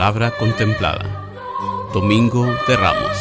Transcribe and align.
La 0.00 0.06
palabra 0.06 0.38
contemplada. 0.38 1.90
Domingo 1.92 2.46
de 2.66 2.74
Ramos. 2.74 3.18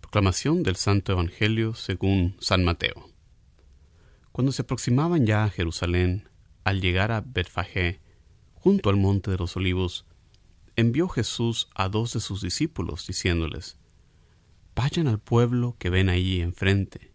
Proclamación 0.00 0.62
del 0.62 0.76
Santo 0.76 1.10
Evangelio 1.10 1.74
según 1.74 2.36
San 2.38 2.62
Mateo. 2.62 3.10
Cuando 4.30 4.52
se 4.52 4.62
aproximaban 4.62 5.26
ya 5.26 5.42
a 5.42 5.50
Jerusalén, 5.50 6.28
al 6.62 6.80
llegar 6.80 7.10
a 7.10 7.20
Betfagé, 7.20 8.00
junto 8.54 8.90
al 8.90 8.96
monte 8.96 9.32
de 9.32 9.38
los 9.38 9.56
olivos, 9.56 10.06
envió 10.76 11.08
Jesús 11.08 11.68
a 11.74 11.88
dos 11.88 12.12
de 12.12 12.20
sus 12.20 12.42
discípulos, 12.42 13.08
diciéndoles, 13.08 13.76
Vayan 14.76 15.08
al 15.08 15.18
pueblo 15.18 15.74
que 15.80 15.90
ven 15.90 16.08
allí 16.08 16.40
enfrente. 16.40 17.07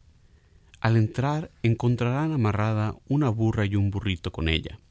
Al 0.84 0.98
entrar 0.98 1.50
encontrarán 1.62 2.34
amarrada 2.34 2.98
una 3.08 3.30
burra 3.30 3.66
y 3.66 3.78
un 3.78 3.90
burrito 3.90 4.34
con 4.34 4.50
ella. 4.50 4.82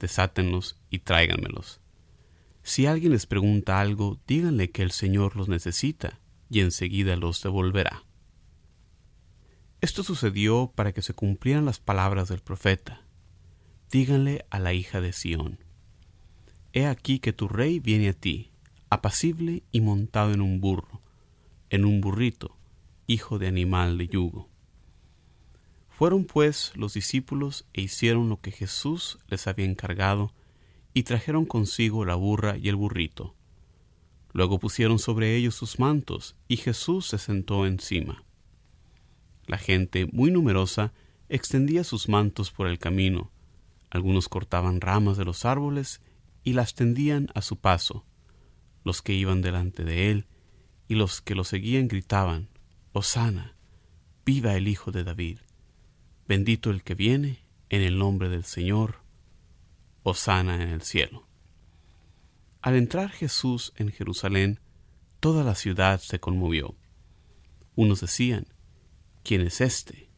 Desátenlos 0.00 0.76
y 0.90 0.98
tráiganmelos. 0.98 1.80
Si 2.64 2.86
alguien 2.86 3.12
les 3.12 3.24
pregunta 3.24 3.78
algo, 3.78 4.18
díganle 4.26 4.72
que 4.72 4.82
el 4.82 4.90
Señor 4.90 5.36
los 5.36 5.48
necesita 5.48 6.18
y 6.50 6.62
enseguida 6.62 7.14
los 7.14 7.40
devolverá. 7.40 8.02
Esto 9.80 10.02
sucedió 10.02 10.72
para 10.74 10.90
que 10.90 11.00
se 11.00 11.14
cumplieran 11.14 11.64
las 11.64 11.78
palabras 11.78 12.28
del 12.28 12.40
profeta. 12.40 13.06
Díganle 13.92 14.44
a 14.50 14.58
la 14.58 14.72
hija 14.72 15.00
de 15.00 15.12
Sión, 15.12 15.60
He 16.72 16.86
aquí 16.86 17.20
que 17.20 17.32
tu 17.32 17.46
rey 17.46 17.78
viene 17.78 18.08
a 18.08 18.14
ti, 18.14 18.50
apacible 18.90 19.62
y 19.70 19.80
montado 19.80 20.32
en 20.32 20.40
un 20.40 20.60
burro, 20.60 21.02
en 21.70 21.84
un 21.84 22.00
burrito, 22.00 22.56
hijo 23.06 23.38
de 23.38 23.46
animal 23.46 23.96
de 23.96 24.08
yugo. 24.08 24.52
Fueron 25.96 26.24
pues 26.24 26.72
los 26.74 26.94
discípulos 26.94 27.66
e 27.72 27.80
hicieron 27.80 28.28
lo 28.28 28.40
que 28.40 28.50
Jesús 28.50 29.18
les 29.28 29.46
había 29.46 29.64
encargado, 29.64 30.32
y 30.92 31.04
trajeron 31.04 31.44
consigo 31.44 32.04
la 32.04 32.14
burra 32.14 32.56
y 32.56 32.68
el 32.68 32.76
burrito. 32.76 33.34
Luego 34.32 34.58
pusieron 34.58 34.98
sobre 34.98 35.36
ellos 35.36 35.54
sus 35.54 35.78
mantos, 35.78 36.34
y 36.48 36.56
Jesús 36.56 37.06
se 37.06 37.18
sentó 37.18 37.66
encima. 37.66 38.24
La 39.46 39.58
gente, 39.58 40.06
muy 40.06 40.30
numerosa, 40.30 40.92
extendía 41.28 41.84
sus 41.84 42.08
mantos 42.08 42.50
por 42.50 42.66
el 42.66 42.78
camino. 42.78 43.30
Algunos 43.90 44.28
cortaban 44.28 44.80
ramas 44.80 45.16
de 45.16 45.24
los 45.24 45.44
árboles 45.44 46.00
y 46.42 46.54
las 46.54 46.74
tendían 46.74 47.28
a 47.34 47.42
su 47.42 47.56
paso. 47.56 48.04
Los 48.82 49.02
que 49.02 49.14
iban 49.14 49.42
delante 49.42 49.84
de 49.84 50.10
él 50.10 50.26
y 50.88 50.96
los 50.96 51.20
que 51.20 51.34
lo 51.34 51.44
seguían 51.44 51.86
gritaban, 51.86 52.48
Hosana, 52.92 53.56
viva 54.24 54.56
el 54.56 54.68
Hijo 54.68 54.90
de 54.90 55.04
David, 55.04 55.38
bendito 56.26 56.70
el 56.70 56.82
que 56.82 56.94
viene 56.94 57.40
en 57.68 57.82
el 57.82 57.98
nombre 57.98 58.28
del 58.28 58.44
Señor, 58.44 59.02
Hosana 60.02 60.62
en 60.62 60.68
el 60.68 60.82
cielo. 60.82 61.26
Al 62.60 62.76
entrar 62.76 63.10
Jesús 63.10 63.72
en 63.76 63.90
Jerusalén, 63.90 64.60
toda 65.20 65.44
la 65.44 65.54
ciudad 65.54 66.00
se 66.00 66.20
conmovió. 66.20 66.76
Unos 67.74 68.00
decían, 68.00 68.46
¿quién 69.22 69.40
es 69.40 69.60
este? 69.60 70.10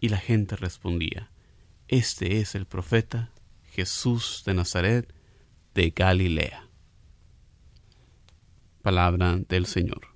Y 0.00 0.08
la 0.08 0.18
gente 0.18 0.56
respondía, 0.56 1.30
Este 1.88 2.40
es 2.40 2.54
el 2.54 2.66
profeta 2.66 3.32
Jesús 3.64 4.42
de 4.46 4.54
Nazaret 4.54 5.14
de 5.74 5.90
Galilea 5.90 6.66
palabra 8.86 9.40
del 9.48 9.66
Señor. 9.66 10.15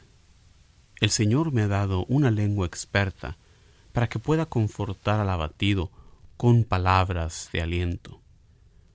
El 1.01 1.09
Señor 1.09 1.51
me 1.51 1.63
ha 1.63 1.67
dado 1.67 2.05
una 2.05 2.29
lengua 2.29 2.67
experta 2.67 3.35
para 3.91 4.07
que 4.07 4.19
pueda 4.19 4.45
confortar 4.45 5.19
al 5.19 5.31
abatido 5.31 5.89
con 6.37 6.63
palabras 6.63 7.49
de 7.51 7.61
aliento. 7.61 8.19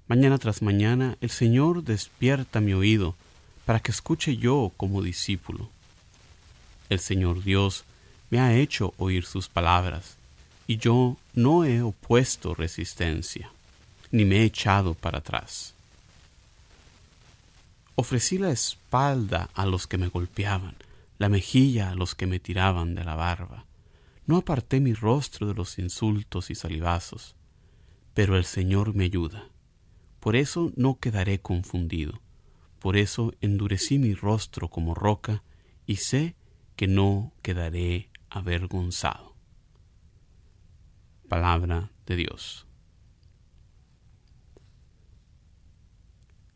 Mañana 0.06 0.39
tras 0.39 0.62
mañana 0.62 1.19
el 1.21 1.31
Señor 1.31 1.83
despierta 1.83 2.61
mi 2.61 2.75
oído 2.75 3.17
para 3.65 3.81
que 3.81 3.91
escuche 3.91 4.37
yo 4.37 4.71
como 4.77 5.03
discípulo. 5.03 5.69
El 6.89 7.00
Señor 7.00 7.43
Dios 7.43 7.84
me 8.31 8.38
ha 8.38 8.55
hecho 8.55 8.94
oír 8.99 9.25
sus 9.25 9.49
palabras 9.49 10.17
y 10.69 10.77
yo 10.77 11.17
no 11.34 11.65
he 11.65 11.83
opuesto 11.83 12.55
resistencia, 12.55 13.50
ni 14.12 14.25
me 14.25 14.38
he 14.38 14.44
echado 14.44 14.94
para 14.94 15.19
atrás. 15.19 15.75
Ofrecí 17.97 18.38
la 18.38 18.50
espalda 18.50 19.50
a 19.55 19.67
los 19.67 19.88
que 19.88 19.99
me 19.99 20.06
golpeaban, 20.06 20.77
la 21.19 21.28
mejilla 21.28 21.91
a 21.91 21.94
los 21.94 22.15
que 22.15 22.27
me 22.27 22.41
tiraban 22.41 22.94
de 22.94 23.04
la 23.04 23.15
barba. 23.15 23.66
No 24.27 24.37
aparté 24.37 24.81
mi 24.81 24.93
rostro 24.93 25.47
de 25.47 25.54
los 25.54 25.78
insultos 25.78 26.50
y 26.50 26.54
salivazos, 26.54 27.37
pero 28.14 28.37
el 28.37 28.44
Señor 28.44 28.94
me 28.94 29.05
ayuda. 29.05 29.49
Por 30.20 30.37
eso 30.37 30.73
no 30.76 30.99
quedaré 30.99 31.40
confundido, 31.40 32.20
por 32.81 32.96
eso 32.96 33.32
endurecí 33.40 33.99
mi 33.99 34.14
rostro 34.14 34.69
como 34.69 34.94
roca 34.94 35.43
y 35.87 35.96
sé 35.96 36.35
que 36.75 36.88
no 36.88 37.32
quedaré 37.43 38.11
avergonzado 38.29 39.37
palabra 41.26 41.90
de 42.06 42.17
Dios. 42.17 42.67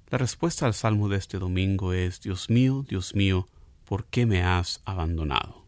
La 0.09 0.19
respuesta 0.19 0.67
al 0.67 0.75
salmo 0.75 1.09
de 1.09 1.19
este 1.19 1.39
domingo 1.39 1.93
es, 1.93 2.21
Dios 2.21 2.51
mío, 2.51 2.85
Dios 2.89 3.15
mío, 3.15 3.47
¿por 3.91 4.05
qué 4.05 4.25
me 4.25 4.45
has 4.45 4.81
abandonado? 4.85 5.65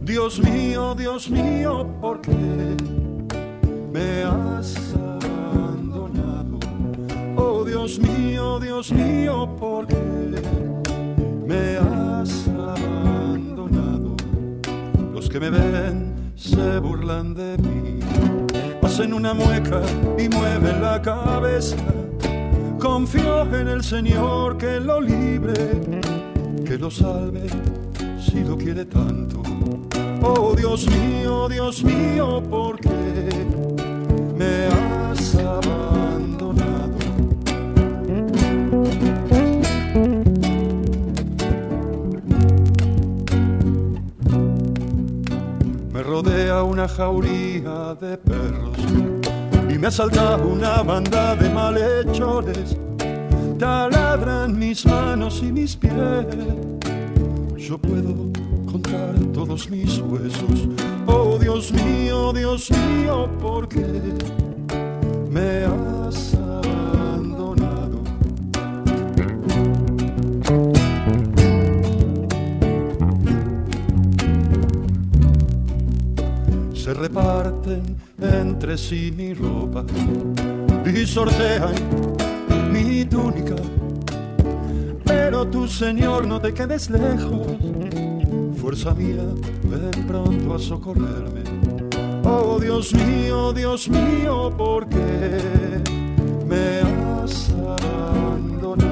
Dios 0.00 0.40
mío, 0.40 0.94
Dios 0.94 1.28
mío, 1.28 1.86
¿por 2.00 2.22
qué 2.22 2.76
me 3.92 4.22
has 4.22 4.94
abandonado? 4.94 6.58
Oh 7.36 7.62
Dios 7.62 7.98
mío, 7.98 8.58
Dios 8.58 8.90
mío, 8.90 9.54
¿por 9.60 9.86
qué 9.86 10.02
me 11.46 11.76
has 11.76 12.48
abandonado? 12.48 14.16
Los 15.12 15.28
que 15.28 15.40
me 15.40 15.50
ven 15.50 16.32
se 16.36 16.78
burlan 16.78 17.34
de 17.34 17.58
mí, 17.58 18.00
hacen 19.00 19.14
una 19.14 19.32
mueca 19.32 19.80
y 20.18 20.28
mueven 20.28 20.82
la 20.82 21.00
cabeza. 21.00 21.76
Confío 22.78 23.42
en 23.54 23.68
el 23.68 23.82
Señor 23.82 24.58
que 24.58 24.78
lo 24.78 25.00
libre, 25.00 25.54
que 26.66 26.76
lo 26.76 26.90
salve 26.90 27.46
si 28.20 28.44
lo 28.44 28.58
quiere 28.58 28.84
tanto. 28.84 29.42
Oh 30.22 30.54
Dios 30.54 30.86
mío, 30.86 31.48
Dios 31.48 31.82
mío, 31.82 32.42
¿por 32.50 32.78
qué 32.78 32.90
me 34.36 34.89
rodea 46.22 46.62
una 46.62 46.86
jauría 46.86 47.94
de 47.98 48.18
perros 48.18 48.76
y 49.70 49.78
me 49.78 49.86
asalta 49.86 50.36
una 50.36 50.82
banda 50.82 51.34
de 51.34 51.48
malhechores. 51.48 52.76
Taladran 53.58 54.58
mis 54.58 54.84
manos 54.84 55.40
y 55.42 55.50
mis 55.50 55.74
pies. 55.76 56.26
Yo 57.56 57.78
puedo 57.78 58.30
contar 58.70 59.14
todos 59.32 59.70
mis 59.70 59.98
huesos. 59.98 60.68
Oh 61.06 61.38
Dios 61.38 61.72
mío, 61.72 62.34
Dios 62.34 62.70
mío, 62.70 63.30
¿por 63.40 63.66
qué 63.66 63.86
me 65.30 65.64
has 65.64 66.39
reparten 77.00 77.96
entre 78.20 78.76
sí 78.76 79.10
mi 79.16 79.32
ropa 79.32 79.84
y 80.84 81.06
sortean 81.06 81.72
mi 82.70 83.06
túnica. 83.06 83.56
Pero 85.04 85.46
tú, 85.46 85.66
Señor, 85.66 86.26
no 86.26 86.38
te 86.40 86.52
quedes 86.52 86.90
lejos. 86.90 87.46
Fuerza 88.60 88.92
mía, 88.94 89.24
ven 89.64 90.06
pronto 90.06 90.54
a 90.54 90.58
socorrerme. 90.58 91.42
Oh 92.24 92.58
Dios 92.60 92.92
mío, 92.92 93.54
Dios 93.54 93.88
mío, 93.88 94.52
¿por 94.56 94.86
qué 94.86 95.80
me 96.46 96.80
has 97.22 97.50
abandonado? 97.50 98.89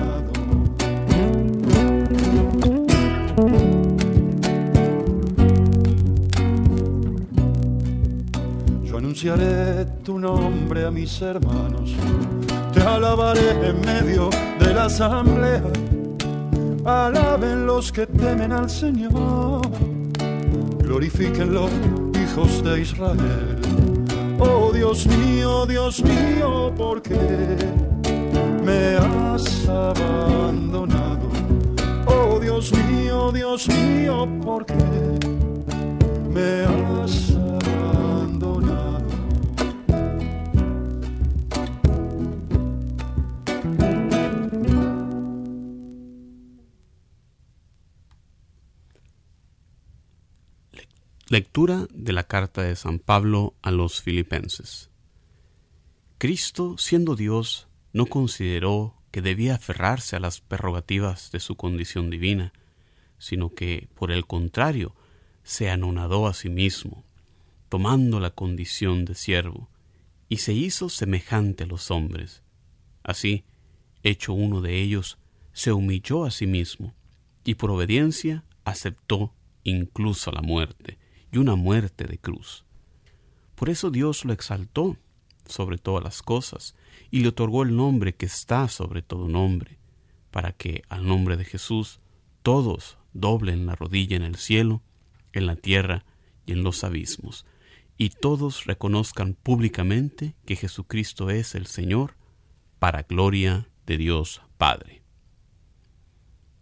Tu 9.20 10.16
nombre 10.16 10.84
a 10.84 10.92
mis 10.92 11.20
hermanos, 11.20 11.92
te 12.72 12.80
alabaré 12.80 13.68
en 13.68 13.80
medio 13.80 14.30
de 14.60 14.72
la 14.72 14.84
asamblea. 14.84 15.64
Alaben 16.84 17.66
los 17.66 17.90
que 17.90 18.06
temen 18.06 18.52
al 18.52 18.70
Señor, 18.70 19.62
glorifíquenlo, 20.78 21.68
hijos 22.14 22.62
de 22.62 22.80
Israel. 22.80 23.58
Oh 24.38 24.70
Dios 24.72 25.04
mío, 25.08 25.66
Dios 25.66 26.00
mío, 26.04 26.72
¿por 26.76 27.02
qué 27.02 27.56
me 28.64 28.98
has 28.98 29.68
abandonado? 29.68 31.28
Oh 32.06 32.38
Dios 32.38 32.72
mío, 32.72 33.32
Dios 33.32 33.66
mío, 33.68 34.28
¿por 34.44 34.64
qué 34.64 34.74
me 36.32 36.62
has 36.62 37.30
abandonado? 37.32 37.57
Lectura 51.38 51.86
de 51.94 52.12
la 52.12 52.24
carta 52.24 52.62
de 52.62 52.74
San 52.74 52.98
Pablo 52.98 53.54
a 53.62 53.70
los 53.70 54.02
Filipenses. 54.02 54.90
Cristo, 56.18 56.76
siendo 56.78 57.14
Dios, 57.14 57.68
no 57.92 58.06
consideró 58.06 58.96
que 59.12 59.22
debía 59.22 59.54
aferrarse 59.54 60.16
a 60.16 60.18
las 60.18 60.40
prerrogativas 60.40 61.30
de 61.30 61.38
su 61.38 61.54
condición 61.54 62.10
divina, 62.10 62.52
sino 63.18 63.50
que, 63.50 63.88
por 63.94 64.10
el 64.10 64.26
contrario, 64.26 64.96
se 65.44 65.70
anonadó 65.70 66.26
a 66.26 66.34
sí 66.34 66.48
mismo, 66.48 67.04
tomando 67.68 68.18
la 68.18 68.30
condición 68.30 69.04
de 69.04 69.14
siervo, 69.14 69.68
y 70.28 70.38
se 70.38 70.54
hizo 70.54 70.88
semejante 70.88 71.62
a 71.62 71.66
los 71.68 71.92
hombres. 71.92 72.42
Así, 73.04 73.44
hecho 74.02 74.32
uno 74.32 74.60
de 74.60 74.80
ellos, 74.82 75.18
se 75.52 75.70
humilló 75.70 76.24
a 76.24 76.32
sí 76.32 76.48
mismo, 76.48 76.96
y 77.44 77.54
por 77.54 77.70
obediencia 77.70 78.42
aceptó 78.64 79.32
incluso 79.62 80.32
la 80.32 80.42
muerte, 80.42 80.98
y 81.32 81.38
una 81.38 81.54
muerte 81.54 82.04
de 82.04 82.18
cruz. 82.18 82.64
Por 83.54 83.70
eso 83.70 83.90
Dios 83.90 84.24
lo 84.24 84.32
exaltó 84.32 84.96
sobre 85.46 85.78
todas 85.78 86.04
las 86.04 86.22
cosas, 86.22 86.74
y 87.10 87.20
le 87.20 87.28
otorgó 87.28 87.62
el 87.62 87.74
nombre 87.74 88.14
que 88.14 88.26
está 88.26 88.68
sobre 88.68 89.02
todo 89.02 89.28
nombre, 89.28 89.78
para 90.30 90.52
que 90.52 90.82
al 90.88 91.06
nombre 91.06 91.36
de 91.36 91.44
Jesús 91.44 92.00
todos 92.42 92.98
doblen 93.12 93.66
la 93.66 93.74
rodilla 93.74 94.16
en 94.16 94.22
el 94.22 94.36
cielo, 94.36 94.82
en 95.32 95.46
la 95.46 95.56
tierra 95.56 96.04
y 96.46 96.52
en 96.52 96.62
los 96.62 96.84
abismos, 96.84 97.46
y 97.96 98.10
todos 98.10 98.64
reconozcan 98.64 99.34
públicamente 99.34 100.34
que 100.46 100.56
Jesucristo 100.56 101.30
es 101.30 101.54
el 101.54 101.66
Señor, 101.66 102.14
para 102.78 103.02
gloria 103.02 103.68
de 103.86 103.96
Dios 103.96 104.40
Padre. 104.56 105.02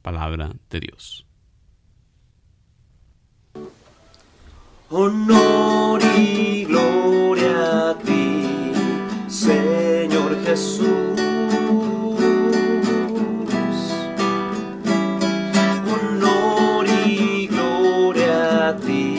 Palabra 0.00 0.54
de 0.70 0.80
Dios. 0.80 1.26
Honor 4.88 6.00
y 6.16 6.64
gloria 6.64 7.90
a 7.90 7.98
ti, 7.98 8.72
Señor 9.26 10.40
Jesús. 10.44 11.20
Honor 15.90 16.86
y 17.04 17.48
gloria 17.48 18.68
a 18.68 18.76
ti, 18.76 19.18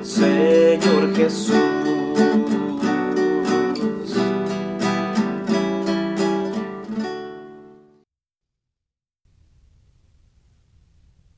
Señor 0.00 1.14
Jesús. 1.14 1.54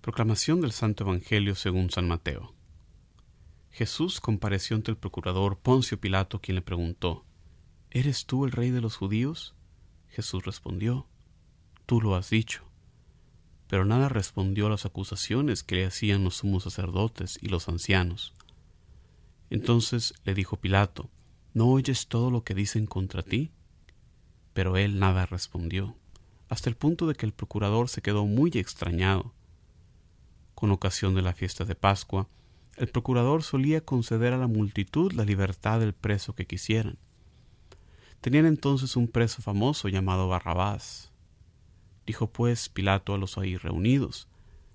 Proclamación 0.00 0.60
del 0.60 0.70
Santo 0.70 1.02
Evangelio 1.02 1.56
según 1.56 1.90
San 1.90 2.06
Mateo. 2.06 2.59
Jesús 3.80 4.20
compareció 4.20 4.76
ante 4.76 4.90
el 4.90 4.98
procurador 4.98 5.56
Poncio 5.56 5.98
Pilato, 5.98 6.38
quien 6.42 6.56
le 6.56 6.60
preguntó, 6.60 7.24
¿Eres 7.90 8.26
tú 8.26 8.44
el 8.44 8.52
rey 8.52 8.68
de 8.70 8.82
los 8.82 8.96
judíos? 8.96 9.54
Jesús 10.10 10.44
respondió, 10.44 11.06
Tú 11.86 12.02
lo 12.02 12.14
has 12.14 12.28
dicho. 12.28 12.62
Pero 13.68 13.86
nada 13.86 14.10
respondió 14.10 14.66
a 14.66 14.68
las 14.68 14.84
acusaciones 14.84 15.62
que 15.62 15.76
le 15.76 15.86
hacían 15.86 16.24
los 16.24 16.36
sumos 16.36 16.64
sacerdotes 16.64 17.38
y 17.40 17.48
los 17.48 17.70
ancianos. 17.70 18.34
Entonces 19.48 20.12
le 20.24 20.34
dijo 20.34 20.58
Pilato, 20.58 21.08
¿No 21.54 21.68
oyes 21.68 22.06
todo 22.06 22.30
lo 22.30 22.44
que 22.44 22.54
dicen 22.54 22.84
contra 22.84 23.22
ti? 23.22 23.50
Pero 24.52 24.76
él 24.76 24.98
nada 24.98 25.24
respondió, 25.24 25.96
hasta 26.50 26.68
el 26.68 26.76
punto 26.76 27.06
de 27.06 27.14
que 27.14 27.24
el 27.24 27.32
procurador 27.32 27.88
se 27.88 28.02
quedó 28.02 28.26
muy 28.26 28.50
extrañado. 28.56 29.32
Con 30.54 30.70
ocasión 30.70 31.14
de 31.14 31.22
la 31.22 31.32
fiesta 31.32 31.64
de 31.64 31.76
Pascua, 31.76 32.28
el 32.80 32.88
procurador 32.88 33.42
solía 33.42 33.84
conceder 33.84 34.32
a 34.32 34.38
la 34.38 34.46
multitud 34.46 35.12
la 35.12 35.26
libertad 35.26 35.80
del 35.80 35.92
preso 35.92 36.34
que 36.34 36.46
quisieran. 36.46 36.96
Tenían 38.22 38.46
entonces 38.46 38.96
un 38.96 39.06
preso 39.06 39.42
famoso 39.42 39.88
llamado 39.88 40.28
Barrabás. 40.28 41.12
Dijo 42.06 42.32
pues 42.32 42.70
Pilato 42.70 43.12
a 43.12 43.18
los 43.18 43.36
ahí 43.36 43.58
reunidos, 43.58 44.28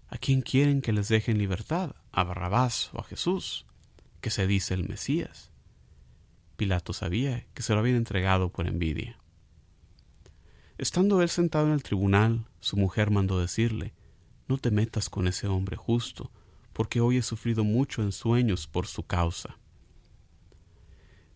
¿A 0.07 0.19
quién 0.19 0.43
quieren 0.43 0.83
que 0.83 0.93
les 0.93 1.07
dejen 1.07 1.39
libertad? 1.39 1.95
¿A 2.11 2.23
Barrabás 2.23 2.91
o 2.93 2.99
a 2.99 3.03
Jesús, 3.03 3.65
que 4.21 4.29
se 4.29 4.45
dice 4.45 4.75
el 4.75 4.87
Mesías? 4.87 5.49
Pilato 6.57 6.93
sabía 6.93 7.47
que 7.55 7.63
se 7.63 7.73
lo 7.73 7.79
habían 7.79 7.95
entregado 7.95 8.49
por 8.51 8.67
envidia. 8.67 9.17
Estando 10.77 11.23
él 11.23 11.29
sentado 11.29 11.65
en 11.65 11.73
el 11.73 11.81
tribunal, 11.81 12.45
su 12.59 12.77
mujer 12.77 13.09
mandó 13.09 13.39
decirle, 13.39 13.95
No 14.47 14.59
te 14.59 14.69
metas 14.69 15.09
con 15.09 15.27
ese 15.27 15.47
hombre 15.47 15.75
justo, 15.75 16.31
porque 16.75 16.99
hoy 16.99 17.15
he 17.15 17.21
sufrido 17.21 17.63
mucho 17.63 18.01
en 18.01 18.11
sueños 18.11 18.67
por 18.67 18.85
su 18.85 19.03
causa. 19.03 19.57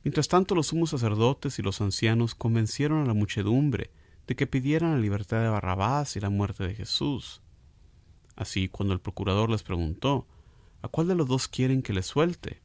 Mientras 0.03 0.27
tanto 0.27 0.53
los 0.53 0.67
sumos 0.67 0.89
sacerdotes 0.89 1.59
y 1.59 1.61
los 1.61 1.79
ancianos 1.79 2.35
convencieron 2.35 3.01
a 3.01 3.05
la 3.05 3.13
muchedumbre 3.13 3.89
de 4.27 4.35
que 4.35 4.47
pidieran 4.47 4.91
la 4.91 4.97
libertad 4.97 5.41
de 5.41 5.47
Barrabás 5.47 6.17
y 6.17 6.19
la 6.19 6.29
muerte 6.29 6.67
de 6.67 6.75
Jesús. 6.75 7.41
Así, 8.35 8.67
cuando 8.67 8.93
el 8.93 8.99
procurador 8.99 9.49
les 9.49 9.63
preguntó, 9.63 10.27
¿A 10.81 10.89
cuál 10.89 11.07
de 11.07 11.15
los 11.15 11.27
dos 11.29 11.47
quieren 11.47 11.83
que 11.83 11.93
les 11.93 12.05
suelte? 12.05 12.61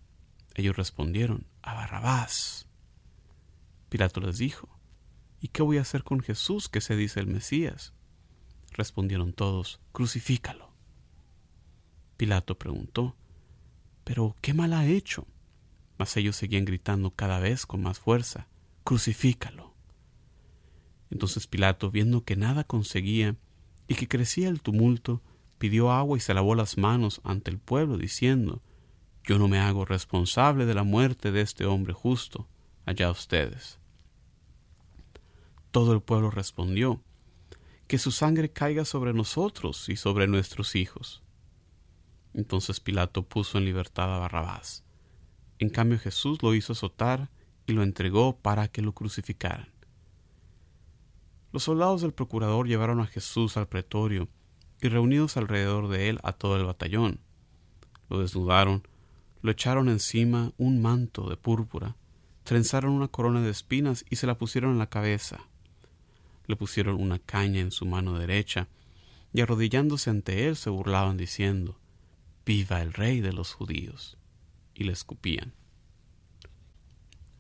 Ellos 0.57 0.77
respondieron, 0.77 1.47
A 1.63 1.75
Barrabás. 1.75 2.67
Pilato 3.89 4.21
les 4.21 4.39
dijo, 4.39 4.69
¿Y 5.41 5.49
qué 5.49 5.63
voy 5.63 5.79
a 5.79 5.83
hacer 5.83 6.03
con 6.03 6.19
Jesús 6.19 6.69
que 6.69 6.81
se 6.81 6.97
dice 6.97 7.21
el 7.21 7.29
Mesías? 7.29 7.93
Respondieron 8.73 9.33
todos, 9.33 9.81
Crucifícalo. 9.93 10.74
Pilato 12.17 12.59
preguntó, 12.59 13.17
Pero, 14.05 14.37
¿qué 14.41 14.55
mal 14.55 14.73
ha 14.73 14.87
hecho? 14.87 15.27
Mas 15.99 16.17
ellos 16.17 16.37
seguían 16.37 16.65
gritando 16.65 17.11
cada 17.11 17.39
vez 17.39 17.67
con 17.67 17.83
más 17.83 17.99
fuerza, 17.99 18.49
Crucifícalo. 18.85 19.75
Entonces 21.11 21.47
Pilato, 21.47 21.91
viendo 21.91 22.25
que 22.25 22.37
nada 22.37 22.65
conseguía 22.65 23.37
y 23.89 23.95
que 23.95 24.09
crecía 24.09 24.49
el 24.49 24.61
tumulto, 24.61 25.23
pidió 25.59 25.91
agua 25.91 26.19
y 26.19 26.21
se 26.21 26.35
lavó 26.35 26.55
las 26.55 26.77
manos 26.77 27.21
ante 27.25 27.51
el 27.51 27.59
pueblo, 27.59 27.97
diciendo, 27.97 28.63
Yo 29.25 29.39
no 29.39 29.49
me 29.49 29.59
hago 29.59 29.85
responsable 29.85 30.67
de 30.67 30.75
la 30.75 30.83
muerte 30.83 31.33
de 31.33 31.41
este 31.41 31.65
hombre 31.67 31.93
justo, 31.93 32.49
allá 32.85 33.11
ustedes. 33.11 33.79
Todo 35.71 35.93
el 35.93 36.03
pueblo 36.03 36.31
respondió, 36.31 37.01
Que 37.87 37.99
su 37.99 38.11
sangre 38.13 38.51
caiga 38.51 38.85
sobre 38.85 39.13
nosotros 39.13 39.89
y 39.89 39.97
sobre 39.97 40.27
nuestros 40.27 40.77
hijos. 40.77 41.24
Entonces 42.35 42.81
Pilato 42.81 43.23
puso 43.23 43.59
en 43.59 43.65
libertad 43.65 44.15
a 44.15 44.19
Barrabás. 44.19 44.85
En 45.59 45.71
cambio 45.71 45.99
Jesús 45.99 46.43
lo 46.43 46.55
hizo 46.55 46.73
azotar 46.73 47.31
y 47.67 47.73
lo 47.73 47.83
entregó 47.83 48.37
para 48.37 48.69
que 48.69 48.83
lo 48.83 48.93
crucificaran. 48.93 49.69
Los 51.53 51.63
soldados 51.63 52.03
del 52.03 52.13
procurador 52.13 52.67
llevaron 52.67 53.01
a 53.01 53.07
Jesús 53.07 53.57
al 53.57 53.69
pretorio 53.69 54.29
y 54.83 54.89
reunidos 54.89 55.37
alrededor 55.37 55.89
de 55.89 56.09
él 56.09 56.19
a 56.25 56.33
todo 56.33 56.57
el 56.57 56.65
batallón. 56.65 57.21
Lo 58.11 58.19
desnudaron, 58.19 58.87
lo 59.41 59.53
echaron 59.53 59.89
encima 59.89 60.53
un 60.59 60.83
manto 60.83 61.31
de 61.31 61.37
púrpura, 61.37 61.97
trenzaron 62.43 62.93
una 62.93 63.09
corona 63.09 63.41
de 63.41 63.51
espinas 63.51 64.05
y 64.11 64.17
se 64.17 64.27
la 64.27 64.37
pusieron 64.37 64.73
en 64.73 64.79
la 64.79 64.91
cabeza. 64.91 65.47
Le 66.47 66.57
pusieron 66.57 67.01
una 67.01 67.21
caña 67.21 67.61
en 67.61 67.71
su 67.71 67.87
mano 67.87 68.19
derecha 68.19 68.69
y 69.33 69.41
arrodillándose 69.41 70.11
ante 70.11 70.49
él 70.49 70.57
se 70.57 70.71
burlaban 70.71 71.17
diciendo, 71.17 71.79
Viva 72.47 72.83
el 72.83 72.93
rey 72.93 73.21
de 73.21 73.33
los 73.33 73.53
judíos. 73.53 74.19
y 74.77 74.83
le 74.83 74.93
escupían. 74.93 75.55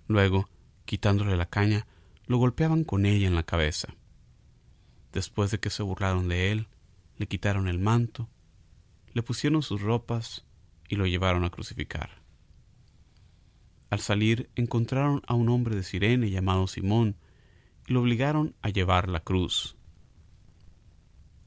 Luego, 0.06 0.49
quitándole 0.84 1.37
la 1.37 1.46
caña, 1.46 1.87
lo 2.26 2.38
golpeaban 2.38 2.84
con 2.84 3.06
ella 3.06 3.26
en 3.26 3.34
la 3.34 3.42
cabeza. 3.42 3.94
Después 5.12 5.50
de 5.50 5.58
que 5.58 5.70
se 5.70 5.82
burlaron 5.82 6.28
de 6.28 6.52
él, 6.52 6.68
le 7.16 7.26
quitaron 7.26 7.66
el 7.66 7.78
manto, 7.78 8.28
le 9.12 9.23
pusieron 9.23 9.62
sus 9.62 9.80
ropas 9.80 10.44
y 10.88 10.96
lo 10.96 11.06
llevaron 11.06 11.44
a 11.44 11.50
crucificar. 11.50 12.23
Al 13.90 14.00
salir 14.00 14.50
encontraron 14.54 15.23
a 15.26 15.34
un 15.34 15.49
hombre 15.49 15.76
de 15.76 15.84
Sirene 15.84 16.30
llamado 16.30 16.66
Simón 16.66 17.16
y 17.87 17.92
lo 17.92 18.00
obligaron 18.00 18.54
a 18.62 18.70
llevar 18.70 19.08
la 19.08 19.20
cruz. 19.20 19.76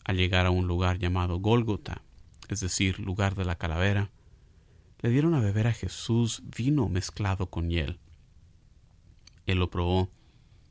Al 0.06 0.16
llegar 0.16 0.46
a 0.46 0.52
un 0.52 0.68
lugar 0.68 0.98
llamado 0.98 1.40
Gólgota, 1.40 2.04
es 2.50 2.60
decir, 2.60 3.00
lugar 3.00 3.36
de 3.36 3.46
la 3.46 3.58
calavera, 3.58 4.10
le 5.00 5.10
dieron 5.10 5.36
a 5.36 5.40
beber 5.40 5.68
a 5.68 5.74
Jesús 5.74 6.42
vino 6.56 6.90
mezclado 6.90 7.50
con 7.50 7.70
hiel. 7.70 8.00
Él 9.46 9.60
lo 9.60 9.70
probó, 9.70 10.10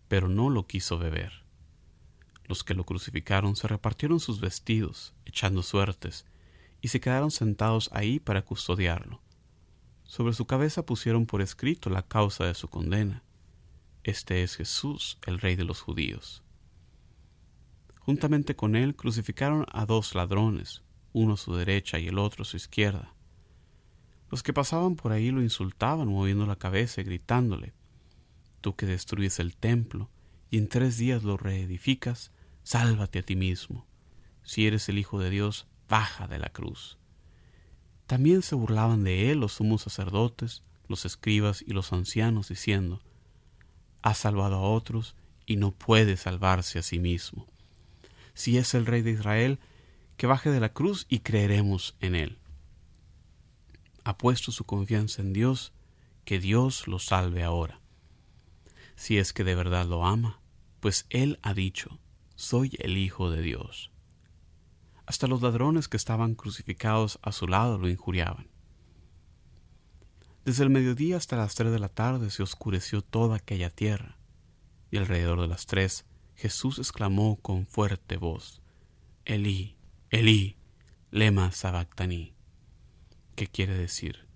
pero 0.08 0.28
no 0.28 0.50
lo 0.50 0.66
quiso 0.66 0.98
beber. 0.98 1.44
Los 2.46 2.62
que 2.62 2.74
lo 2.74 2.84
crucificaron 2.84 3.56
se 3.56 3.68
repartieron 3.68 4.20
sus 4.20 4.40
vestidos, 4.40 5.14
echando 5.24 5.62
suertes, 5.62 6.26
y 6.80 6.88
se 6.88 7.00
quedaron 7.00 7.30
sentados 7.30 7.90
ahí 7.92 8.20
para 8.20 8.42
custodiarlo. 8.42 9.20
Sobre 10.04 10.34
su 10.34 10.46
cabeza 10.46 10.86
pusieron 10.86 11.26
por 11.26 11.42
escrito 11.42 11.90
la 11.90 12.02
causa 12.02 12.44
de 12.44 12.54
su 12.54 12.68
condena. 12.68 13.24
Este 14.04 14.44
es 14.44 14.56
Jesús, 14.56 15.18
el 15.26 15.40
Rey 15.40 15.56
de 15.56 15.64
los 15.64 15.80
judíos. 15.80 16.44
Juntamente 17.98 18.54
con 18.54 18.76
él 18.76 18.94
crucificaron 18.94 19.66
a 19.72 19.84
dos 19.84 20.14
ladrones, 20.14 20.82
uno 21.16 21.32
a 21.32 21.36
su 21.38 21.54
derecha 21.54 21.98
y 21.98 22.08
el 22.08 22.18
otro 22.18 22.42
a 22.42 22.44
su 22.44 22.58
izquierda. 22.58 23.14
Los 24.30 24.42
que 24.42 24.52
pasaban 24.52 24.96
por 24.96 25.12
ahí 25.12 25.30
lo 25.30 25.42
insultaban 25.42 26.08
moviendo 26.08 26.44
la 26.44 26.56
cabeza 26.56 27.00
y 27.00 27.04
gritándole, 27.04 27.72
Tú 28.60 28.76
que 28.76 28.84
destruyes 28.84 29.38
el 29.38 29.56
templo 29.56 30.10
y 30.50 30.58
en 30.58 30.68
tres 30.68 30.98
días 30.98 31.22
lo 31.22 31.38
reedificas, 31.38 32.32
sálvate 32.64 33.20
a 33.20 33.22
ti 33.22 33.34
mismo. 33.34 33.86
Si 34.42 34.66
eres 34.66 34.90
el 34.90 34.98
Hijo 34.98 35.18
de 35.18 35.30
Dios, 35.30 35.66
baja 35.88 36.28
de 36.28 36.38
la 36.38 36.50
cruz. 36.50 36.98
También 38.06 38.42
se 38.42 38.54
burlaban 38.54 39.02
de 39.02 39.30
él 39.30 39.40
los 39.40 39.54
sumos 39.54 39.82
sacerdotes, 39.82 40.64
los 40.86 41.06
escribas 41.06 41.64
y 41.66 41.72
los 41.72 41.94
ancianos, 41.94 42.48
diciendo, 42.48 43.00
Ha 44.02 44.12
salvado 44.12 44.56
a 44.56 44.68
otros 44.68 45.16
y 45.46 45.56
no 45.56 45.72
puede 45.72 46.18
salvarse 46.18 46.78
a 46.78 46.82
sí 46.82 46.98
mismo. 46.98 47.46
Si 48.34 48.58
es 48.58 48.74
el 48.74 48.84
Rey 48.84 49.00
de 49.00 49.12
Israel, 49.12 49.60
que 50.16 50.26
baje 50.26 50.50
de 50.50 50.60
la 50.60 50.72
cruz 50.72 51.06
y 51.08 51.20
creeremos 51.20 51.96
en 52.00 52.14
él. 52.14 52.38
Ha 54.04 54.16
puesto 54.18 54.52
su 54.52 54.64
confianza 54.64 55.22
en 55.22 55.32
Dios, 55.32 55.72
que 56.24 56.38
Dios 56.38 56.88
lo 56.88 56.98
salve 56.98 57.42
ahora. 57.42 57.80
Si 58.94 59.18
es 59.18 59.32
que 59.32 59.44
de 59.44 59.54
verdad 59.54 59.86
lo 59.86 60.06
ama, 60.06 60.40
pues 60.80 61.06
él 61.10 61.38
ha 61.42 61.54
dicho, 61.54 61.98
soy 62.34 62.72
el 62.78 62.96
Hijo 62.96 63.30
de 63.30 63.42
Dios. 63.42 63.90
Hasta 65.06 65.26
los 65.26 65.42
ladrones 65.42 65.88
que 65.88 65.96
estaban 65.96 66.34
crucificados 66.34 67.18
a 67.22 67.32
su 67.32 67.46
lado 67.46 67.78
lo 67.78 67.88
injuriaban. 67.88 68.48
Desde 70.44 70.62
el 70.62 70.70
mediodía 70.70 71.16
hasta 71.16 71.36
las 71.36 71.54
tres 71.54 71.72
de 71.72 71.78
la 71.78 71.88
tarde 71.88 72.30
se 72.30 72.42
oscureció 72.42 73.02
toda 73.02 73.36
aquella 73.36 73.70
tierra, 73.70 74.16
y 74.90 74.96
alrededor 74.96 75.40
de 75.40 75.48
las 75.48 75.66
tres 75.66 76.06
Jesús 76.36 76.78
exclamó 76.78 77.36
con 77.40 77.66
fuerte 77.66 78.16
voz, 78.16 78.62
Elí, 79.24 79.75
Elí, 80.10 80.54
lema 81.10 81.50
sabactani, 81.50 82.32
¿Qué 83.34 83.48
quiere 83.48 83.76
decir, 83.76 84.28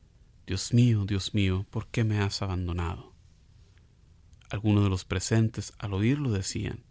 Dios 0.44 0.74
mío, 0.74 1.04
Dios 1.04 1.32
mío, 1.32 1.64
¿por 1.70 1.86
qué 1.86 2.02
me 2.02 2.18
has 2.18 2.42
abandonado? 2.42 3.14
Algunos 4.50 4.82
de 4.82 4.90
los 4.90 5.04
presentes 5.04 5.72
al 5.78 5.94
oírlo 5.94 6.32
decían, 6.32 6.82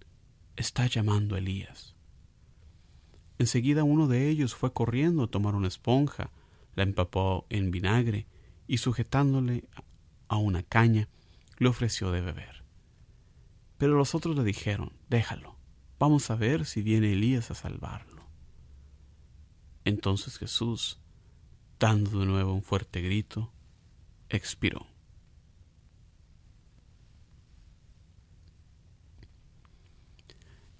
está 0.55 0.87
llamando 0.87 1.35
a 1.35 1.39
Elías. 1.39 1.97
Enseguida 3.37 3.83
uno 3.83 4.07
de 4.07 4.29
ellos 4.29 4.55
fue 4.55 4.71
corriendo 4.71 5.23
a 5.23 5.27
tomar 5.27 5.55
una 5.55 5.67
esponja, 5.67 6.31
la 6.75 6.83
empapó 6.83 7.47
en 7.49 7.71
vinagre 7.71 8.27
y 8.65 8.77
sujetándole 8.77 9.65
a 10.29 10.37
una 10.37 10.63
caña, 10.63 11.09
le 11.57 11.67
ofreció 11.67 12.11
de 12.11 12.21
beber. 12.21 12.63
Pero 13.77 13.97
los 13.97 14.15
otros 14.15 14.37
le 14.37 14.45
dijeron, 14.45 14.93
déjalo, 15.09 15.57
vamos 15.99 16.31
a 16.31 16.37
ver 16.37 16.65
si 16.65 16.81
viene 16.81 17.11
Elías 17.11 17.51
a 17.51 17.55
salvarlo. 17.55 18.08
Entonces 19.89 20.37
Jesús, 20.37 20.99
dando 21.79 22.19
de 22.19 22.27
nuevo 22.27 22.53
un 22.53 22.61
fuerte 22.61 23.01
grito, 23.01 23.51
expiró. 24.29 24.85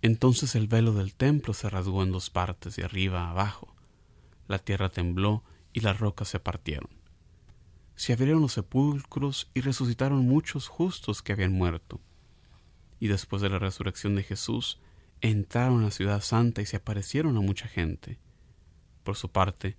Entonces 0.03 0.53
el 0.53 0.67
velo 0.67 0.93
del 0.93 1.15
templo 1.15 1.55
se 1.55 1.71
rasgó 1.71 2.03
en 2.03 2.11
dos 2.11 2.29
partes, 2.29 2.75
de 2.75 2.83
arriba 2.83 3.23
a 3.23 3.31
abajo. 3.31 3.75
La 4.47 4.59
tierra 4.59 4.89
tembló 4.89 5.43
y 5.73 5.79
las 5.79 5.99
rocas 5.99 6.27
se 6.27 6.39
partieron. 6.39 6.91
Se 7.95 8.13
abrieron 8.13 8.43
los 8.43 8.53
sepulcros 8.53 9.49
y 9.55 9.61
resucitaron 9.61 10.19
muchos 10.19 10.67
justos 10.67 11.23
que 11.23 11.33
habían 11.33 11.53
muerto. 11.53 11.99
Y 12.99 13.07
después 13.07 13.41
de 13.41 13.49
la 13.49 13.57
resurrección 13.57 14.13
de 14.13 14.21
Jesús, 14.21 14.79
entraron 15.21 15.81
a 15.81 15.85
la 15.85 15.91
ciudad 15.91 16.21
santa 16.21 16.61
y 16.61 16.67
se 16.67 16.77
aparecieron 16.77 17.35
a 17.37 17.41
mucha 17.41 17.67
gente. 17.67 18.19
Por 19.03 19.15
su 19.15 19.29
parte, 19.29 19.77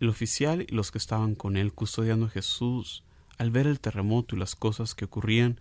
el 0.00 0.08
oficial 0.08 0.66
y 0.68 0.74
los 0.74 0.90
que 0.90 0.98
estaban 0.98 1.34
con 1.34 1.56
él 1.56 1.72
custodiando 1.72 2.26
a 2.26 2.30
Jesús, 2.30 3.04
al 3.38 3.50
ver 3.50 3.66
el 3.66 3.80
terremoto 3.80 4.34
y 4.34 4.38
las 4.38 4.56
cosas 4.56 4.94
que 4.94 5.04
ocurrían, 5.04 5.60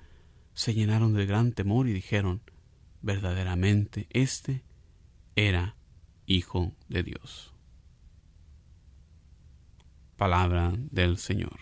se 0.54 0.74
llenaron 0.74 1.14
de 1.14 1.26
gran 1.26 1.52
temor 1.52 1.88
y 1.88 1.94
dijeron, 1.94 2.42
verdaderamente 3.02 4.08
este 4.10 4.64
era 5.36 5.76
Hijo 6.26 6.74
de 6.88 7.04
Dios. 7.04 7.54
Palabra 10.18 10.74
del 10.76 11.18
Señor. 11.18 11.60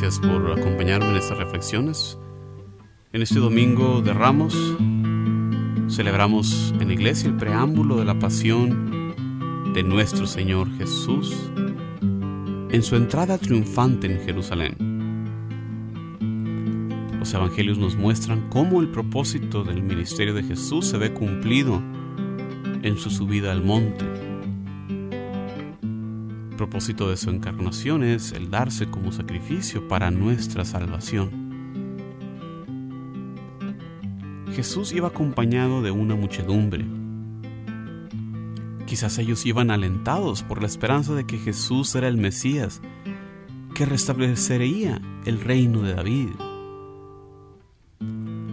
Gracias 0.00 0.20
por 0.20 0.52
acompañarme 0.52 1.08
en 1.08 1.16
estas 1.16 1.38
reflexiones. 1.38 2.16
En 3.12 3.20
este 3.20 3.40
domingo 3.40 4.00
de 4.00 4.12
Ramos 4.12 4.54
celebramos 5.88 6.72
en 6.78 6.86
la 6.86 6.94
iglesia 6.94 7.28
el 7.28 7.36
preámbulo 7.36 7.96
de 7.96 8.04
la 8.04 8.16
pasión 8.16 9.72
de 9.74 9.82
nuestro 9.82 10.28
Señor 10.28 10.68
Jesús 10.76 11.34
en 12.00 12.80
su 12.84 12.94
entrada 12.94 13.38
triunfante 13.38 14.06
en 14.06 14.20
Jerusalén. 14.24 14.76
Los 17.18 17.34
evangelios 17.34 17.78
nos 17.78 17.96
muestran 17.96 18.48
cómo 18.50 18.80
el 18.80 18.90
propósito 18.92 19.64
del 19.64 19.82
ministerio 19.82 20.32
de 20.32 20.44
Jesús 20.44 20.86
se 20.86 20.98
ve 20.98 21.12
cumplido 21.12 21.82
en 22.82 22.98
su 22.98 23.10
subida 23.10 23.50
al 23.50 23.64
monte. 23.64 24.27
Propósito 26.58 27.08
de 27.08 27.16
su 27.16 27.30
encarnación 27.30 28.02
es 28.02 28.32
el 28.32 28.50
darse 28.50 28.90
como 28.90 29.12
sacrificio 29.12 29.86
para 29.86 30.10
nuestra 30.10 30.64
salvación. 30.64 31.30
Jesús 34.52 34.92
iba 34.92 35.06
acompañado 35.06 35.82
de 35.82 35.92
una 35.92 36.16
muchedumbre. 36.16 36.84
Quizás 38.86 39.18
ellos 39.18 39.46
iban 39.46 39.70
alentados 39.70 40.42
por 40.42 40.60
la 40.60 40.66
esperanza 40.66 41.14
de 41.14 41.28
que 41.28 41.38
Jesús 41.38 41.94
era 41.94 42.08
el 42.08 42.16
Mesías, 42.16 42.82
que 43.76 43.86
restablecería 43.86 45.00
el 45.26 45.40
reino 45.40 45.82
de 45.82 45.94
David. 45.94 46.30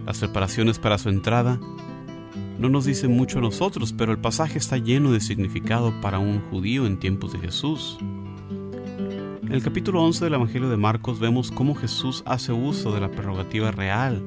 Las 0.06 0.20
preparaciones 0.20 0.78
para 0.78 0.98
su 0.98 1.08
entrada 1.08 1.58
no 2.58 2.68
nos 2.68 2.84
dicen 2.86 3.16
mucho 3.16 3.38
a 3.38 3.42
nosotros, 3.42 3.92
pero 3.92 4.12
el 4.12 4.18
pasaje 4.18 4.58
está 4.58 4.78
lleno 4.78 5.12
de 5.12 5.20
significado 5.20 5.92
para 6.00 6.18
un 6.18 6.40
judío 6.50 6.86
en 6.86 6.98
tiempos 6.98 7.32
de 7.32 7.38
Jesús. 7.38 7.98
En 8.00 9.52
el 9.52 9.62
capítulo 9.62 10.02
11 10.02 10.24
del 10.24 10.34
Evangelio 10.34 10.68
de 10.68 10.76
Marcos 10.76 11.20
vemos 11.20 11.52
cómo 11.52 11.74
Jesús 11.74 12.22
hace 12.26 12.52
uso 12.52 12.92
de 12.92 13.00
la 13.00 13.10
prerrogativa 13.10 13.70
real 13.70 14.22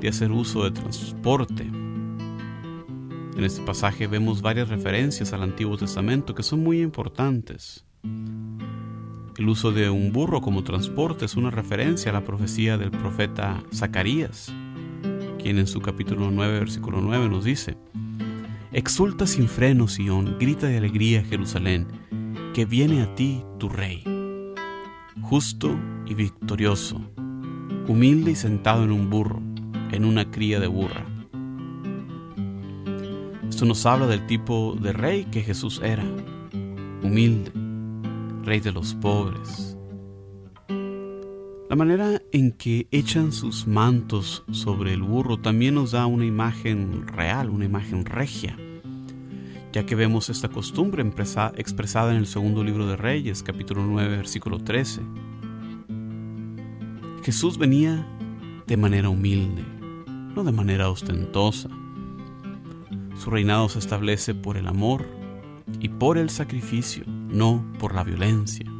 de 0.00 0.08
hacer 0.08 0.30
uso 0.30 0.64
de 0.64 0.70
transporte. 0.70 1.64
En 1.64 3.44
este 3.44 3.62
pasaje 3.62 4.06
vemos 4.06 4.40
varias 4.40 4.68
referencias 4.68 5.32
al 5.32 5.42
Antiguo 5.42 5.76
Testamento 5.76 6.34
que 6.34 6.42
son 6.42 6.62
muy 6.62 6.80
importantes. 6.80 7.84
El 8.02 9.48
uso 9.48 9.70
de 9.70 9.90
un 9.90 10.12
burro 10.12 10.40
como 10.40 10.64
transporte 10.64 11.24
es 11.24 11.36
una 11.36 11.50
referencia 11.50 12.10
a 12.10 12.14
la 12.14 12.24
profecía 12.24 12.78
del 12.78 12.90
profeta 12.90 13.62
Zacarías, 13.72 14.52
quien 15.38 15.58
en 15.58 15.66
su 15.66 15.80
capítulo 15.80 16.30
9, 16.30 16.58
versículo 16.58 17.00
9 17.00 17.28
nos 17.28 17.44
dice, 17.44 17.76
Exulta 18.72 19.26
sin 19.26 19.48
freno, 19.48 19.88
Sión, 19.88 20.36
grita 20.38 20.66
de 20.66 20.78
alegría, 20.78 21.24
Jerusalén, 21.24 21.86
que 22.54 22.66
viene 22.66 23.02
a 23.02 23.14
ti 23.14 23.42
tu 23.58 23.68
rey, 23.68 24.04
justo 25.22 25.74
y 26.06 26.14
victorioso, 26.14 27.00
humilde 27.86 28.32
y 28.32 28.34
sentado 28.34 28.84
en 28.84 28.92
un 28.92 29.08
burro, 29.08 29.40
en 29.90 30.04
una 30.04 30.30
cría 30.30 30.60
de 30.60 30.66
burra. 30.66 31.06
Esto 33.48 33.64
nos 33.64 33.86
habla 33.86 34.06
del 34.06 34.26
tipo 34.26 34.76
de 34.80 34.92
rey 34.92 35.24
que 35.24 35.42
Jesús 35.42 35.80
era, 35.82 36.04
humilde, 37.02 37.50
rey 38.44 38.60
de 38.60 38.72
los 38.72 38.94
pobres. 38.94 39.67
La 41.68 41.76
manera 41.76 42.22
en 42.32 42.52
que 42.52 42.88
echan 42.92 43.30
sus 43.30 43.66
mantos 43.66 44.42
sobre 44.52 44.94
el 44.94 45.02
burro 45.02 45.36
también 45.36 45.74
nos 45.74 45.90
da 45.90 46.06
una 46.06 46.24
imagen 46.24 47.06
real, 47.06 47.50
una 47.50 47.66
imagen 47.66 48.06
regia, 48.06 48.56
ya 49.70 49.84
que 49.84 49.94
vemos 49.94 50.30
esta 50.30 50.48
costumbre 50.48 51.02
expresada 51.02 52.10
en 52.10 52.16
el 52.16 52.26
segundo 52.26 52.64
libro 52.64 52.86
de 52.86 52.96
Reyes, 52.96 53.42
capítulo 53.42 53.84
9, 53.84 54.16
versículo 54.16 54.60
13. 54.60 55.02
Jesús 57.22 57.58
venía 57.58 58.06
de 58.66 58.76
manera 58.78 59.10
humilde, 59.10 59.62
no 60.34 60.44
de 60.44 60.52
manera 60.52 60.88
ostentosa. 60.88 61.68
Su 63.18 63.28
reinado 63.28 63.68
se 63.68 63.78
establece 63.78 64.34
por 64.34 64.56
el 64.56 64.68
amor 64.68 65.04
y 65.80 65.90
por 65.90 66.16
el 66.16 66.30
sacrificio, 66.30 67.04
no 67.06 67.62
por 67.78 67.94
la 67.94 68.04
violencia. 68.04 68.77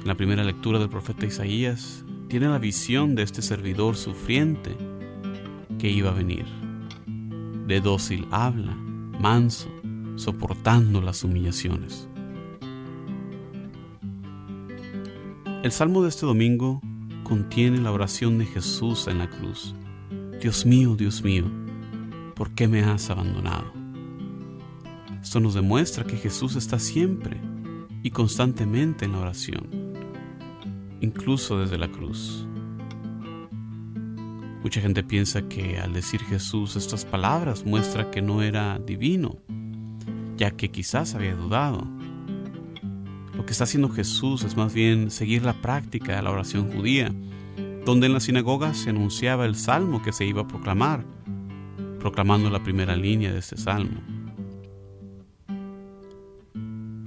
En 0.00 0.06
la 0.06 0.14
primera 0.14 0.44
lectura 0.44 0.78
del 0.78 0.88
profeta 0.88 1.26
Isaías 1.26 2.04
tiene 2.28 2.48
la 2.48 2.58
visión 2.58 3.14
de 3.14 3.22
este 3.22 3.42
servidor 3.42 3.96
sufriente 3.96 4.76
que 5.78 5.90
iba 5.90 6.10
a 6.10 6.14
venir. 6.14 6.46
De 7.66 7.80
dócil 7.80 8.26
habla, 8.30 8.74
manso, 8.74 9.68
soportando 10.16 11.00
las 11.00 11.22
humillaciones. 11.22 12.08
El 15.62 15.72
salmo 15.72 16.02
de 16.02 16.08
este 16.08 16.24
domingo 16.24 16.80
contiene 17.22 17.78
la 17.78 17.92
oración 17.92 18.38
de 18.38 18.46
Jesús 18.46 19.06
en 19.06 19.18
la 19.18 19.28
cruz. 19.28 19.74
Dios 20.40 20.64
mío, 20.64 20.96
Dios 20.96 21.22
mío, 21.22 21.44
¿por 22.34 22.52
qué 22.52 22.66
me 22.66 22.82
has 22.82 23.10
abandonado? 23.10 23.70
Esto 25.22 25.40
nos 25.40 25.52
demuestra 25.52 26.04
que 26.04 26.16
Jesús 26.16 26.56
está 26.56 26.78
siempre 26.78 27.38
y 28.02 28.10
constantemente 28.10 29.04
en 29.04 29.12
la 29.12 29.18
oración, 29.18 29.68
incluso 31.00 31.58
desde 31.58 31.78
la 31.78 31.88
cruz. 31.88 32.46
Mucha 34.62 34.80
gente 34.80 35.02
piensa 35.02 35.48
que 35.48 35.78
al 35.78 35.94
decir 35.94 36.20
Jesús 36.20 36.76
estas 36.76 37.04
palabras 37.04 37.64
muestra 37.64 38.10
que 38.10 38.20
no 38.20 38.42
era 38.42 38.78
divino, 38.78 39.38
ya 40.36 40.50
que 40.50 40.70
quizás 40.70 41.14
había 41.14 41.34
dudado. 41.34 41.86
Lo 43.34 43.46
que 43.46 43.52
está 43.52 43.64
haciendo 43.64 43.88
Jesús 43.88 44.44
es 44.44 44.56
más 44.56 44.74
bien 44.74 45.10
seguir 45.10 45.44
la 45.44 45.54
práctica 45.54 46.14
de 46.14 46.22
la 46.22 46.30
oración 46.30 46.70
judía, 46.70 47.10
donde 47.86 48.06
en 48.06 48.12
la 48.12 48.20
sinagoga 48.20 48.74
se 48.74 48.90
anunciaba 48.90 49.46
el 49.46 49.54
salmo 49.56 50.02
que 50.02 50.12
se 50.12 50.26
iba 50.26 50.42
a 50.42 50.48
proclamar, 50.48 51.06
proclamando 51.98 52.50
la 52.50 52.62
primera 52.62 52.94
línea 52.96 53.32
de 53.32 53.38
este 53.38 53.56
salmo. 53.56 54.19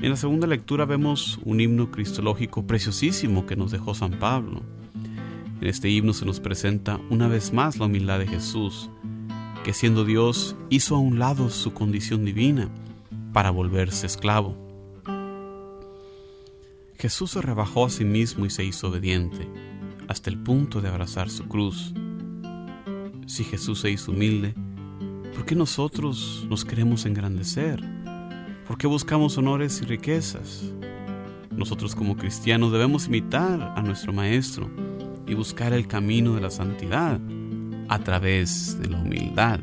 En 0.03 0.09
la 0.09 0.17
segunda 0.17 0.47
lectura 0.47 0.83
vemos 0.83 1.39
un 1.45 1.61
himno 1.61 1.89
cristológico 1.89 2.67
preciosísimo 2.67 3.45
que 3.45 3.55
nos 3.55 3.71
dejó 3.71 3.95
San 3.95 4.11
Pablo. 4.19 4.61
En 5.61 5.67
este 5.69 5.89
himno 5.89 6.11
se 6.11 6.25
nos 6.25 6.41
presenta 6.41 6.99
una 7.09 7.29
vez 7.29 7.53
más 7.53 7.77
la 7.77 7.85
humildad 7.85 8.19
de 8.19 8.27
Jesús, 8.27 8.89
que 9.63 9.71
siendo 9.71 10.03
Dios 10.03 10.57
hizo 10.69 10.97
a 10.97 10.99
un 10.99 11.19
lado 11.19 11.49
su 11.49 11.73
condición 11.73 12.25
divina 12.25 12.69
para 13.31 13.49
volverse 13.49 14.05
esclavo. 14.05 14.57
Jesús 16.99 17.31
se 17.31 17.41
rebajó 17.41 17.85
a 17.85 17.89
sí 17.89 18.03
mismo 18.03 18.45
y 18.45 18.49
se 18.49 18.65
hizo 18.65 18.89
obediente, 18.89 19.47
hasta 20.09 20.29
el 20.29 20.37
punto 20.37 20.81
de 20.81 20.89
abrazar 20.89 21.29
su 21.29 21.45
cruz. 21.45 21.93
Si 23.25 23.45
Jesús 23.45 23.79
se 23.79 23.91
hizo 23.91 24.11
humilde, 24.11 24.53
¿por 25.33 25.45
qué 25.45 25.55
nosotros 25.55 26.45
nos 26.49 26.65
queremos 26.65 27.05
engrandecer? 27.05 27.92
¿Por 28.67 28.77
qué 28.77 28.87
buscamos 28.87 29.37
honores 29.37 29.81
y 29.81 29.85
riquezas? 29.85 30.71
Nosotros 31.51 31.95
como 31.95 32.15
cristianos 32.15 32.71
debemos 32.71 33.07
imitar 33.07 33.73
a 33.75 33.81
nuestro 33.81 34.13
Maestro 34.13 34.69
y 35.27 35.33
buscar 35.33 35.73
el 35.73 35.85
camino 35.85 36.35
de 36.35 36.41
la 36.41 36.49
santidad 36.49 37.19
a 37.89 37.99
través 37.99 38.79
de 38.79 38.87
la 38.87 38.97
humildad. 38.99 39.59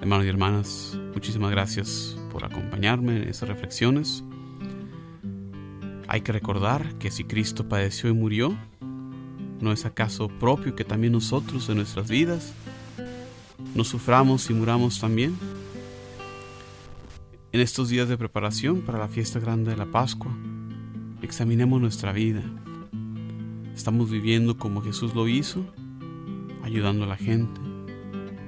Hermanos 0.00 0.26
y 0.26 0.28
hermanas, 0.28 1.00
muchísimas 1.14 1.50
gracias 1.50 2.18
por 2.30 2.44
acompañarme 2.44 3.16
en 3.16 3.28
estas 3.28 3.48
reflexiones. 3.48 4.22
Hay 6.06 6.20
que 6.20 6.32
recordar 6.32 6.96
que 6.98 7.10
si 7.10 7.24
Cristo 7.24 7.66
padeció 7.66 8.10
y 8.10 8.12
murió, 8.12 8.56
¿no 9.60 9.72
es 9.72 9.84
acaso 9.84 10.28
propio 10.28 10.74
que 10.74 10.84
también 10.84 11.12
nosotros 11.12 11.68
en 11.68 11.76
nuestras 11.76 12.08
vidas 12.08 12.54
nos 13.74 13.88
suframos 13.88 14.48
y 14.50 14.54
muramos 14.54 15.00
también? 15.00 15.36
En 17.52 17.60
estos 17.60 17.88
días 17.88 18.08
de 18.08 18.18
preparación 18.18 18.82
para 18.82 18.98
la 18.98 19.08
fiesta 19.08 19.38
grande 19.38 19.70
de 19.70 19.76
la 19.76 19.86
Pascua, 19.86 20.30
examinemos 21.22 21.80
nuestra 21.80 22.12
vida. 22.12 22.42
¿Estamos 23.74 24.10
viviendo 24.10 24.58
como 24.58 24.82
Jesús 24.82 25.14
lo 25.14 25.28
hizo? 25.28 25.64
¿Ayudando 26.62 27.04
a 27.04 27.08
la 27.08 27.16
gente? 27.16 27.60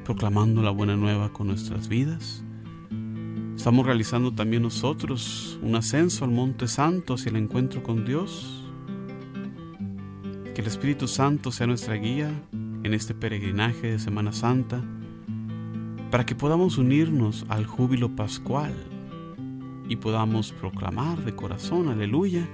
¿Proclamando 0.05 0.63
la 0.63 0.71
buena 0.71 0.97
nueva 0.97 1.33
con 1.33 1.47
nuestras 1.47 1.89
vidas? 1.89 2.45
¿Estamos 3.57 3.87
realizando 3.87 4.33
también 4.33 4.63
nosotros 4.63 5.59
un 5.63 5.75
ascenso 5.75 6.25
al 6.25 6.31
Monte 6.31 6.69
Santo 6.69 7.15
hacia 7.15 7.31
el 7.31 7.37
encuentro 7.37 7.83
con 7.83 8.05
Dios? 8.05 8.58
Que 10.59 10.63
el 10.63 10.69
Espíritu 10.71 11.07
Santo 11.07 11.53
sea 11.53 11.69
nuestra 11.69 11.95
guía 11.95 12.33
en 12.83 12.93
este 12.93 13.15
peregrinaje 13.15 13.93
de 13.93 13.99
Semana 14.01 14.33
Santa 14.33 14.83
para 16.11 16.27
que 16.27 16.35
podamos 16.35 16.79
unirnos 16.79 17.47
al 17.49 17.65
júbilo 17.65 18.17
pascual 18.17 18.75
y 19.89 19.95
podamos 19.95 20.51
proclamar 20.51 21.25
de 21.25 21.37
corazón, 21.37 21.89
aleluya, 21.89 22.45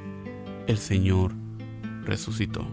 el 0.67 0.77
Señor 0.77 1.33
resucitó. 2.05 2.67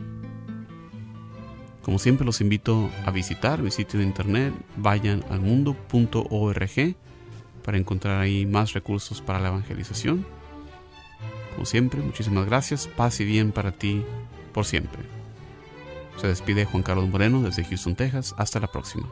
Como 1.81 1.97
siempre 1.97 2.25
los 2.25 2.41
invito 2.41 2.89
a 3.05 3.11
visitar 3.11 3.63
mi 3.63 3.71
sitio 3.71 3.99
de 3.99 4.05
internet, 4.07 4.53
vayan 4.75 5.23
al 5.29 5.39
mundo.org 5.39 6.95
para 7.63 7.77
encontrar 7.77 8.19
ahí 8.19 8.45
más 8.45 8.73
recursos 8.73 9.21
para 9.21 9.39
la 9.39 9.47
evangelización. 9.47 10.25
Como 11.53 11.65
siempre, 11.65 12.01
muchísimas 12.01 12.45
gracias, 12.47 12.89
paz 12.89 13.21
y 13.21 13.23
bien 13.23 13.53
para 13.53 13.71
ti 13.71 14.03
por 14.51 14.65
siempre. 14.65 15.20
Se 16.17 16.27
despide 16.27 16.65
Juan 16.65 16.83
Carlos 16.83 17.09
Moreno 17.09 17.41
desde 17.41 17.63
Houston, 17.63 17.95
Texas. 17.95 18.35
Hasta 18.37 18.59
la 18.59 18.67
próxima. 18.67 19.07